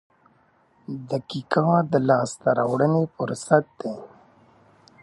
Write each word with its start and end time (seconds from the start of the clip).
•دقیقه 1.11 1.65
د 1.91 1.93
لاسته 2.09 2.49
راوړنې 2.57 3.03
فرصت 3.15 3.65
دی. 3.79 3.93